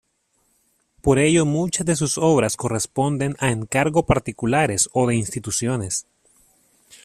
Por 1.03 1.19
ello 1.19 1.45
muchas 1.45 1.85
de 1.85 1.95
sus 1.95 2.17
obras 2.17 2.57
corresponden 2.57 3.35
a 3.37 3.51
encargo 3.51 4.07
particulares 4.07 4.89
o 4.93 5.05
de 5.05 5.13
instituciones. 5.15 6.07